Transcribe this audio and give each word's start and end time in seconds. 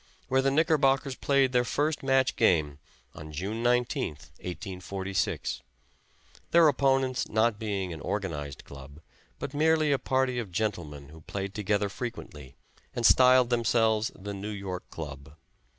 where 0.29 0.41
the 0.41 0.49
Knickerbockers 0.49 1.13
played 1.13 1.51
their 1.51 1.63
first 1.63 2.01
match 2.01 2.35
game 2.35 2.79
on 3.13 3.31
June 3.31 3.61
19th, 3.63 4.31
1846, 4.39 5.61
their 6.49 6.67
opponents 6.67 7.27
not 7.29 7.59
being 7.59 7.93
an 7.93 8.01
organized 8.01 8.65
club, 8.65 8.99
but 9.37 9.53
merely 9.53 9.91
a 9.91 9.99
party 9.99 10.39
of 10.39 10.51
gentlemen 10.51 11.09
who 11.09 11.21
played 11.21 11.53
together 11.53 11.87
frequently, 11.87 12.55
and 12.95 13.05
styled 13.05 13.51
themselves 13.51 14.09
the 14.15 14.33
New 14.33 14.49
York 14.49 14.89
Club. 14.89 15.33